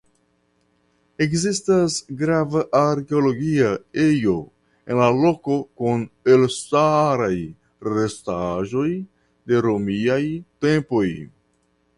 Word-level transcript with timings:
Ekzistas 1.25 1.97
grava 2.21 2.61
arkeologia 2.79 3.67
ejo 4.05 4.33
en 4.93 5.01
la 5.01 5.11
loko 5.19 5.59
kun 5.83 6.03
elstaraj 6.37 7.37
restaĵoj 7.93 8.89
de 9.51 9.65
romiaj 9.69 10.21
tempoj. 10.67 11.07